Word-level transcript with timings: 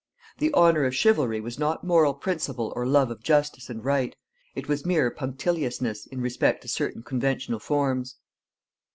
The 0.39 0.51
honor 0.53 0.85
of 0.85 0.95
chivalry 0.95 1.39
was 1.39 1.59
not 1.59 1.83
moral 1.83 2.15
principle 2.15 2.73
or 2.75 2.87
love 2.87 3.11
of 3.11 3.21
justice 3.21 3.69
and 3.69 3.85
right; 3.85 4.15
it 4.55 4.67
was 4.67 4.83
mere 4.83 5.11
punctiliousness 5.11 6.07
in 6.07 6.21
respect 6.21 6.63
to 6.63 6.67
certain 6.67 7.03
conventional 7.03 7.59
forms. 7.59 8.15